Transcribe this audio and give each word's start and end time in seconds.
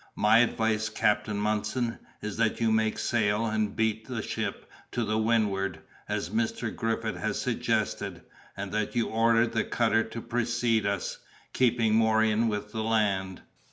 My 0.15 0.39
advice, 0.39 0.89
Captain 0.89 1.37
Munson, 1.37 1.99
is 2.23 2.35
that 2.37 2.59
you 2.59 2.71
make 2.71 2.97
sail, 2.97 3.45
and 3.45 3.75
beat 3.75 4.07
the 4.07 4.23
ship 4.23 4.67
to 4.93 5.05
windward, 5.15 5.79
as 6.09 6.31
Mr. 6.31 6.75
Griffith 6.75 7.17
has 7.17 7.39
suggested, 7.39 8.23
and 8.57 8.71
that 8.71 8.95
you 8.95 9.09
order 9.09 9.45
the 9.45 9.63
cutter 9.63 10.03
to 10.05 10.19
precede 10.19 10.87
us, 10.87 11.19
keeping 11.53 11.93
more 11.93 12.23
in 12.23 12.47
with 12.47 12.71
the 12.71 12.81
land." 12.81 13.43